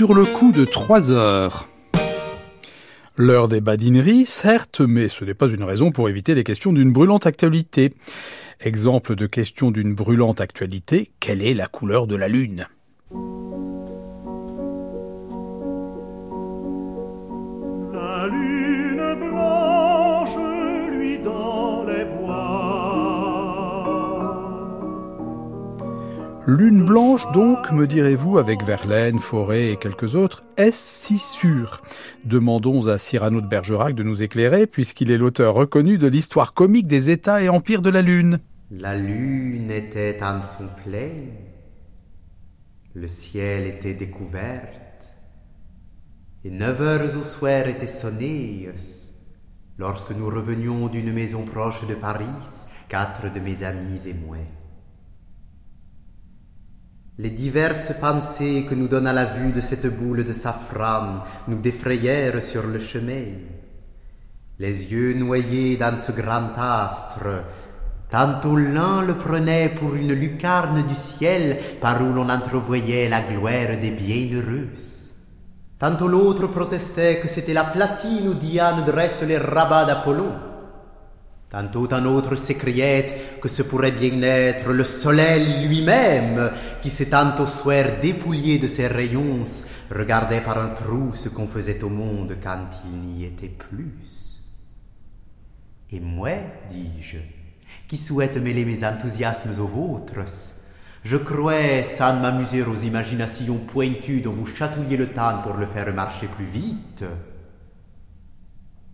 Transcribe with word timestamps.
sur 0.00 0.14
le 0.14 0.24
coup 0.24 0.50
de 0.50 0.64
3 0.64 1.10
heures. 1.10 1.68
L'heure 3.18 3.48
des 3.48 3.60
badineries, 3.60 4.24
certes, 4.24 4.80
mais 4.80 5.08
ce 5.08 5.26
n'est 5.26 5.34
pas 5.34 5.48
une 5.48 5.62
raison 5.62 5.90
pour 5.90 6.08
éviter 6.08 6.34
les 6.34 6.42
questions 6.42 6.72
d'une 6.72 6.90
brûlante 6.90 7.26
actualité. 7.26 7.92
Exemple 8.62 9.14
de 9.14 9.26
question 9.26 9.70
d'une 9.70 9.94
brûlante 9.94 10.40
actualité, 10.40 11.10
quelle 11.20 11.42
est 11.42 11.52
la 11.52 11.66
couleur 11.66 12.06
de 12.06 12.16
la 12.16 12.28
Lune? 12.28 12.66
Lune 26.50 26.84
blanche 26.84 27.30
donc, 27.30 27.70
me 27.70 27.86
direz-vous, 27.86 28.38
avec 28.38 28.64
Verlaine, 28.64 29.20
Forêt 29.20 29.70
et 29.70 29.76
quelques 29.76 30.16
autres, 30.16 30.42
est-ce 30.56 31.06
si 31.06 31.16
sûr? 31.16 31.80
Demandons 32.24 32.88
à 32.88 32.98
Cyrano 32.98 33.40
de 33.40 33.46
Bergerac 33.46 33.94
de 33.94 34.02
nous 34.02 34.24
éclairer, 34.24 34.66
puisqu'il 34.66 35.12
est 35.12 35.16
l'auteur 35.16 35.54
reconnu 35.54 35.96
de 35.96 36.08
l'histoire 36.08 36.52
comique 36.52 36.88
des 36.88 37.08
États 37.08 37.40
et 37.40 37.48
empires 37.48 37.82
de 37.82 37.90
la 37.90 38.02
Lune. 38.02 38.40
La 38.72 38.96
Lune 38.96 39.70
était 39.70 40.18
en 40.24 40.42
son 40.42 40.66
plein, 40.84 41.10
le 42.94 43.06
ciel 43.06 43.68
était 43.68 43.94
découverte, 43.94 45.14
et 46.44 46.50
neuf 46.50 46.80
heures 46.80 47.16
au 47.16 47.22
soir 47.22 47.68
étaient 47.68 47.86
sonnées, 47.86 48.68
lorsque 49.78 50.10
nous 50.10 50.26
revenions 50.26 50.88
d'une 50.88 51.12
maison 51.12 51.44
proche 51.44 51.86
de 51.86 51.94
Paris, 51.94 52.26
quatre 52.88 53.32
de 53.32 53.38
mes 53.38 53.62
amis 53.62 54.00
et 54.08 54.14
moi. 54.14 54.38
Les 57.18 57.30
diverses 57.30 57.92
pensées 58.00 58.64
que 58.68 58.74
nous 58.74 58.88
donna 58.88 59.12
la 59.12 59.26
vue 59.26 59.52
de 59.52 59.60
cette 59.60 59.86
boule 59.86 60.24
de 60.24 60.32
safran 60.32 61.24
nous 61.48 61.58
défrayèrent 61.60 62.40
sur 62.40 62.66
le 62.66 62.78
chemin. 62.78 63.24
Les 64.58 64.92
yeux 64.92 65.14
noyés 65.14 65.76
dans 65.76 65.98
ce 65.98 66.12
grand 66.12 66.52
astre, 66.56 67.44
tantôt 68.10 68.56
l'un 68.56 69.02
le 69.02 69.16
prenait 69.16 69.68
pour 69.68 69.94
une 69.94 70.12
lucarne 70.12 70.86
du 70.86 70.94
ciel 70.94 71.58
par 71.80 72.00
où 72.00 72.12
l'on 72.12 72.28
entrevoyait 72.28 73.08
la 73.08 73.20
gloire 73.22 73.76
des 73.80 73.90
bienheureuses. 73.90 75.12
Tantôt 75.78 76.08
l'autre 76.08 76.46
protestait 76.46 77.20
que 77.20 77.28
c'était 77.28 77.54
la 77.54 77.64
platine 77.64 78.28
où 78.28 78.34
Diane 78.34 78.84
dresse 78.84 79.22
les 79.22 79.38
rabats 79.38 79.86
d'Apollon. 79.86 80.49
Tantôt 81.50 81.92
un 81.92 82.04
autre 82.04 82.36
s'écriait 82.36 83.38
que 83.42 83.48
ce 83.48 83.62
pourrait 83.62 83.90
bien 83.90 84.22
être 84.22 84.72
le 84.72 84.84
soleil 84.84 85.66
lui-même 85.66 86.52
qui 86.80 86.90
s'étant 86.90 87.36
au 87.42 87.48
soir 87.48 87.98
dépouillé 88.00 88.60
de 88.60 88.68
ses 88.68 88.86
rayons 88.86 89.42
regardait 89.90 90.42
par 90.42 90.58
un 90.58 90.68
trou 90.68 91.12
ce 91.12 91.28
qu'on 91.28 91.48
faisait 91.48 91.82
au 91.82 91.88
monde 91.88 92.36
quand 92.40 92.68
il 92.84 93.00
n'y 93.00 93.24
était 93.24 93.48
plus. 93.48 94.44
Et 95.90 95.98
moi, 95.98 96.30
dis-je, 96.68 97.18
qui 97.88 97.96
souhaite 97.96 98.36
mêler 98.36 98.64
mes 98.64 98.84
enthousiasmes 98.84 99.60
aux 99.60 99.66
vôtres, 99.66 100.20
je 101.02 101.16
crois, 101.16 101.82
sans 101.82 102.20
m'amuser 102.20 102.62
aux 102.62 102.80
imaginations 102.80 103.58
pointues 103.58 104.20
dont 104.20 104.34
vous 104.34 104.46
chatouillez 104.46 104.96
le 104.96 105.08
temps 105.08 105.42
pour 105.42 105.54
le 105.54 105.66
faire 105.66 105.92
marcher 105.92 106.28
plus 106.28 106.44
vite, 106.44 107.04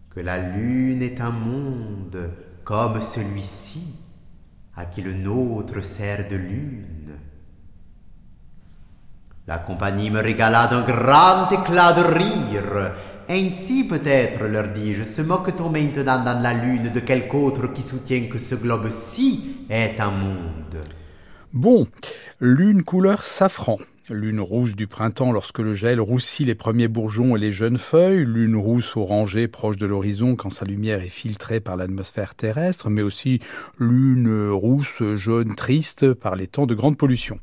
que 0.08 0.20
la 0.20 0.38
lune 0.38 1.02
est 1.02 1.20
un 1.20 1.32
monde 1.32 2.30
comme 2.66 3.00
celui-ci, 3.00 3.94
à 4.74 4.86
qui 4.86 5.00
le 5.00 5.14
nôtre 5.14 5.84
sert 5.84 6.26
de 6.26 6.34
lune. 6.34 7.12
La 9.46 9.58
compagnie 9.58 10.10
me 10.10 10.20
régala 10.20 10.66
d'un 10.66 10.82
grand 10.82 11.48
éclat 11.52 11.92
de 11.92 12.02
rire. 12.02 12.92
Ainsi 13.28 13.84
peut-être, 13.84 14.42
leur 14.46 14.72
dis-je, 14.72 15.04
se 15.04 15.22
moque-t-on 15.22 15.70
maintenant 15.70 16.24
dans 16.24 16.42
la 16.42 16.54
lune 16.54 16.90
de 16.90 16.98
quelque 16.98 17.36
autre 17.36 17.68
qui 17.68 17.82
soutient 17.82 18.26
que 18.26 18.38
ce 18.38 18.56
globe-ci 18.56 19.58
est 19.70 20.00
un 20.00 20.10
monde 20.10 20.80
Bon, 21.52 21.86
lune 22.40 22.82
couleur 22.82 23.24
safran. 23.24 23.78
Lune 24.10 24.40
rousse 24.40 24.76
du 24.76 24.86
printemps 24.86 25.32
lorsque 25.32 25.58
le 25.58 25.74
gel 25.74 26.00
roussit 26.00 26.46
les 26.46 26.54
premiers 26.54 26.88
bourgeons 26.88 27.36
et 27.36 27.40
les 27.40 27.50
jeunes 27.50 27.78
feuilles, 27.78 28.24
lune 28.24 28.56
rousse 28.56 28.96
orangée 28.96 29.48
proche 29.48 29.76
de 29.76 29.86
l'horizon 29.86 30.36
quand 30.36 30.50
sa 30.50 30.64
lumière 30.64 31.02
est 31.02 31.08
filtrée 31.08 31.60
par 31.60 31.76
l'atmosphère 31.76 32.34
terrestre, 32.34 32.88
mais 32.88 33.02
aussi 33.02 33.40
lune 33.78 34.50
rousse 34.50 35.02
jaune 35.16 35.54
triste 35.54 36.14
par 36.14 36.36
les 36.36 36.46
temps 36.46 36.66
de 36.66 36.74
grande 36.74 36.96
pollution. 36.96 37.40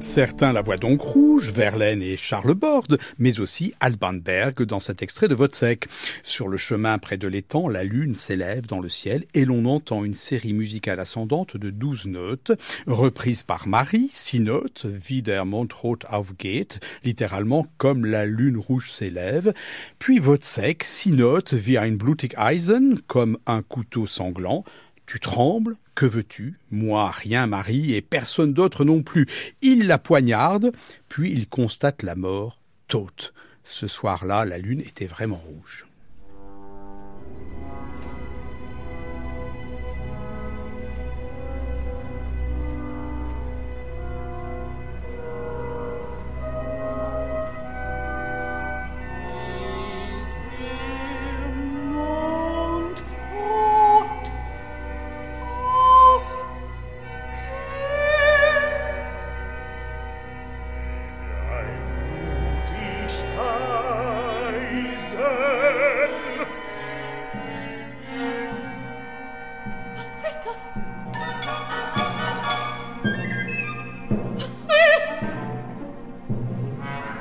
Certains 0.00 0.52
la 0.52 0.62
voient 0.62 0.76
donc 0.76 1.00
rouge, 1.00 1.50
Verlaine 1.50 2.02
et 2.02 2.16
Charles 2.16 2.54
Borde, 2.54 2.98
mais 3.18 3.40
aussi 3.40 3.74
Alban 3.80 4.14
Berg 4.14 4.62
dans 4.62 4.78
cet 4.78 5.02
extrait 5.02 5.26
de 5.26 5.34
Vodsec. 5.34 5.88
Sur 6.22 6.46
le 6.46 6.56
chemin 6.56 6.98
près 6.98 7.18
de 7.18 7.26
l'étang, 7.26 7.68
la 7.68 7.82
lune 7.82 8.14
s'élève 8.14 8.66
dans 8.66 8.78
le 8.78 8.88
ciel 8.88 9.24
et 9.34 9.44
l'on 9.44 9.64
entend 9.64 10.04
une 10.04 10.14
série 10.14 10.52
musicale 10.52 11.00
ascendante 11.00 11.56
de 11.56 11.70
douze 11.70 12.06
notes, 12.06 12.52
reprise 12.86 13.42
par 13.42 13.66
Marie, 13.66 14.08
six 14.10 14.38
notes, 14.38 14.86
wie 14.86 15.20
der 15.20 15.44
Mond 15.44 15.72
rot 15.72 16.04
aufgeht, 16.08 16.78
littéralement 17.02 17.66
comme 17.76 18.06
la 18.06 18.24
lune 18.24 18.56
rouge 18.56 18.92
s'élève, 18.92 19.52
puis 19.98 20.20
Vodsec, 20.20 20.84
six 20.84 21.10
notes, 21.10 21.54
wie 21.54 21.76
ein 21.76 21.96
blutig 21.96 22.34
Eisen, 22.38 23.00
comme 23.08 23.36
un 23.46 23.62
couteau 23.62 24.06
sanglant, 24.06 24.64
tu 25.08 25.20
trembles, 25.20 25.78
que 25.94 26.04
veux-tu? 26.04 26.58
Moi, 26.70 27.10
rien, 27.10 27.46
Marie, 27.46 27.94
et 27.94 28.02
personne 28.02 28.52
d'autre 28.52 28.84
non 28.84 29.02
plus. 29.02 29.26
Il 29.62 29.86
la 29.86 29.96
poignarde, 29.98 30.70
puis 31.08 31.32
il 31.32 31.48
constate 31.48 32.02
la 32.02 32.14
mort, 32.14 32.60
tôte. 32.88 33.32
Ce 33.64 33.86
soir-là, 33.86 34.44
la 34.44 34.58
lune 34.58 34.82
était 34.82 35.06
vraiment 35.06 35.42
rouge. 35.42 35.87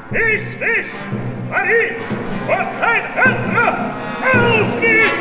Ich 0.10 0.60
nicht! 0.60 0.90
Marie! 1.50 1.96
Und 2.48 2.80
kein 2.80 3.04
anderer! 3.18 3.72
Auf 4.24 4.80
mich! 4.80 5.17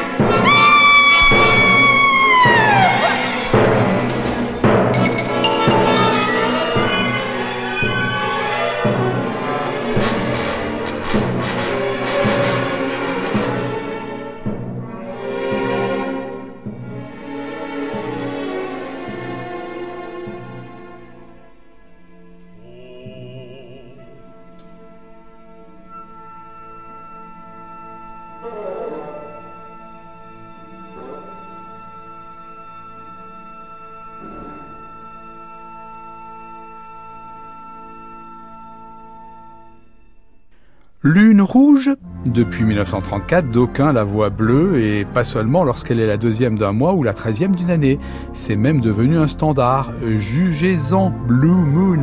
Lune 41.07 41.41
rouge 41.41 41.91
Depuis 42.27 42.65
1934, 42.65 43.53
d'aucuns 43.53 43.93
la 43.93 44.03
voient 44.03 44.29
bleue 44.29 44.83
et 44.83 45.05
pas 45.05 45.23
seulement 45.23 45.63
lorsqu'elle 45.63 46.01
est 46.01 46.07
la 46.07 46.17
deuxième 46.17 46.59
d'un 46.59 46.73
mois 46.73 46.95
ou 46.95 47.05
la 47.05 47.15
treizième 47.15 47.55
d'une 47.55 47.71
année. 47.71 48.01
C'est 48.33 48.57
même 48.57 48.81
devenu 48.81 49.17
un 49.17 49.29
standard. 49.29 49.93
Jugez-en 50.05 51.11
Blue 51.29 51.49
Moon. 51.49 52.01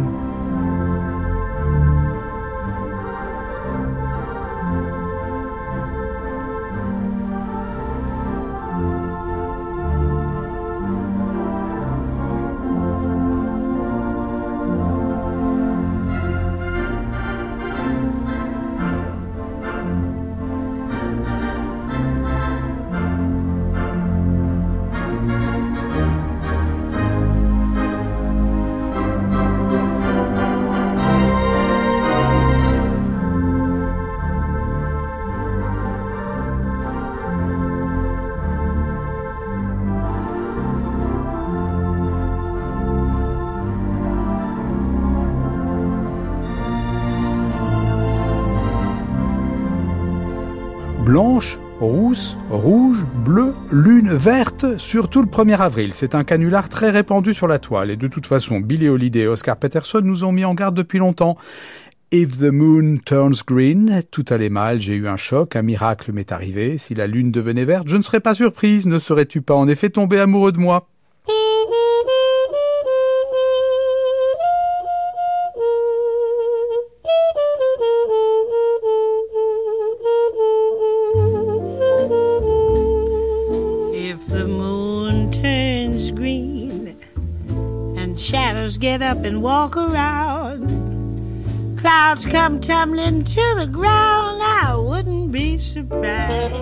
Blanche, 51.14 51.60
rousse, 51.80 52.36
rouge, 52.50 53.06
bleue, 53.24 53.54
lune, 53.72 54.16
verte, 54.16 54.80
surtout 54.80 55.22
le 55.22 55.28
1er 55.28 55.60
avril. 55.60 55.94
C'est 55.94 56.16
un 56.16 56.24
canular 56.24 56.70
très 56.70 56.90
répandu 56.90 57.36
sur 57.36 57.48
la 57.48 57.60
toile 57.60 57.92
et 57.92 57.96
de 57.96 58.08
toute 58.08 58.26
façon, 58.26 58.60
Billy 58.60 58.90
Holiday 58.90 59.20
et 59.20 59.28
Oscar 59.28 59.58
Peterson 59.58 60.02
nous 60.04 60.24
ont 60.24 60.32
mis 60.32 60.44
en 60.44 60.56
garde 60.56 60.74
depuis 60.74 60.98
longtemps. 60.98 61.38
If 62.12 62.40
the 62.40 62.52
moon 62.52 62.98
turns 63.06 63.44
green, 63.46 64.02
tout 64.10 64.26
allait 64.32 64.50
mal, 64.50 64.80
j'ai 64.80 64.96
eu 64.96 65.08
un 65.08 65.16
choc, 65.16 65.56
un 65.56 65.62
miracle 65.62 66.12
m'est 66.14 66.32
arrivé. 66.32 66.80
Si 66.80 66.96
la 66.96 67.06
lune 67.06 67.32
devenait 67.32 67.64
verte, 67.64 67.88
je 67.90 67.98
ne 67.98 68.02
serais 68.02 68.20
pas 68.20 68.34
surprise. 68.34 68.88
Ne 68.88 68.98
serais-tu 68.98 69.44
pas 69.44 69.54
en 69.54 69.68
effet 69.68 69.92
tombé 69.92 70.20
amoureux 70.20 70.52
de 70.52 70.58
moi? 70.58 70.88
Get 88.78 89.02
up 89.02 89.24
and 89.24 89.42
walk 89.42 89.76
around. 89.78 90.68
Clouds 91.78 92.26
come 92.26 92.62
tumbling 92.62 93.24
to 93.24 93.56
the 93.58 93.68
ground. 93.68 94.42
I 94.42 94.76
wouldn't 94.76 95.32
be 95.32 95.58
surprised. 95.60 96.54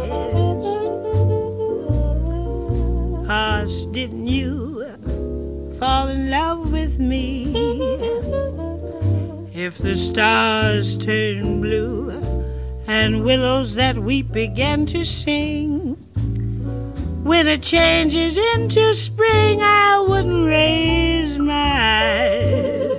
Cause 3.27 3.85
didn't 3.87 4.27
you 4.27 4.85
fall 5.79 6.07
in 6.07 6.29
love 6.29 6.71
with 6.71 6.99
me? 6.99 7.45
If 9.53 9.77
the 9.77 9.95
stars 9.95 10.97
turn 10.97 11.61
blue 11.61 12.09
and 12.87 13.23
willows 13.23 13.75
that 13.75 13.97
weep 13.97 14.31
begin 14.31 14.85
to 14.87 15.03
sing. 15.03 15.97
Winter 17.23 17.57
changes 17.57 18.37
into 18.55 18.93
spring, 18.93 19.61
I 19.61 20.03
wouldn't 20.07 20.47
raise 20.47 21.37
my 21.37 21.53
eyes. 21.53 22.91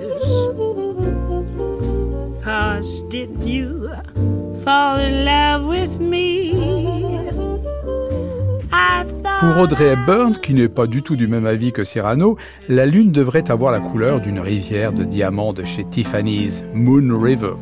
Pour 9.39 9.57
Audrey 9.57 9.87
Hepburn, 9.91 10.37
qui 10.41 10.53
n'est 10.53 10.69
pas 10.69 10.87
du 10.87 11.03
tout 11.03 11.17
du 11.17 11.27
même 11.27 11.45
avis 11.45 11.73
que 11.73 11.83
Cyrano, 11.83 12.37
la 12.69 12.85
lune 12.85 13.11
devrait 13.11 13.51
avoir 13.51 13.73
la 13.73 13.79
couleur 13.79 14.21
d'une 14.21 14.39
rivière 14.39 14.93
de 14.93 15.03
diamants 15.03 15.53
de 15.53 15.65
chez 15.65 15.83
Tiffany's, 15.83 16.63
Moon 16.73 17.19
River. 17.19 17.55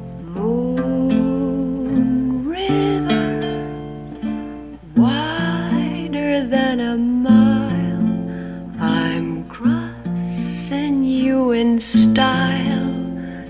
Style 11.79 12.89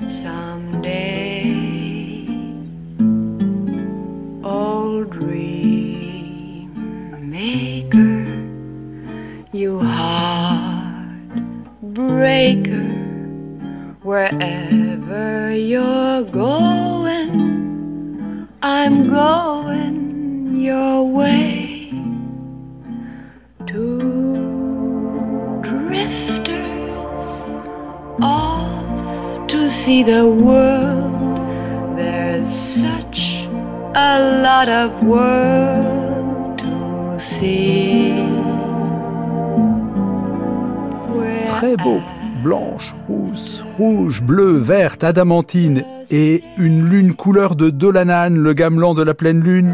someday. 0.10 1.48
Old 4.44 5.12
dream 5.12 6.74
maker, 7.30 8.25
you 9.54 9.80
heartbreaker, 9.80 11.25
wherever 14.04 15.56
you're 15.56 16.24
going, 16.24 17.30
I'm 18.62 19.08
going 19.10 20.60
your 20.60 21.04
way. 21.08 21.61
See 29.91 30.03
the 30.03 30.25
world. 30.25 31.38
There's 31.97 32.49
such 32.49 33.19
a 33.95 34.13
lot 34.45 34.69
of 34.69 34.89
world 35.03 36.57
to 36.59 37.19
see. 37.19 38.13
Très 41.45 41.75
beau. 41.75 42.01
Blanche, 42.43 42.93
rousse, 43.07 43.63
rouge, 43.77 44.21
bleue, 44.23 44.57
verte, 44.57 45.03
adamantine 45.03 45.83
et 46.09 46.41
une 46.57 46.85
lune 46.89 47.13
couleur 47.13 47.55
de 47.55 47.69
Dolanan, 47.69 48.35
le 48.35 48.53
gamelan 48.53 48.95
de 48.95 49.03
la 49.03 49.13
pleine 49.13 49.43
lune. 49.43 49.71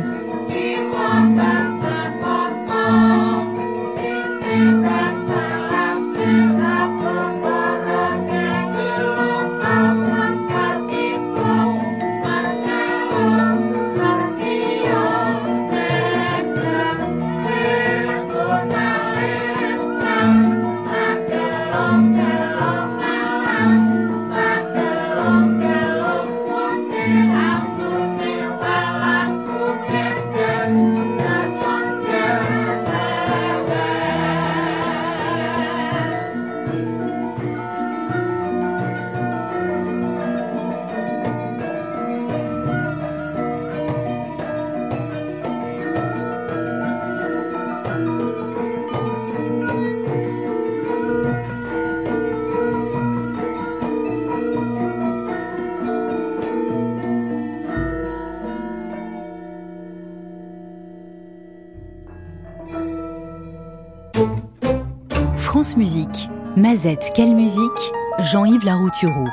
Musique. 65.75 66.29
Mazette, 66.55 67.11
quelle 67.13 67.35
musique? 67.35 67.91
Jean-Yves 68.19 68.63
Laroutureau. 68.63 69.25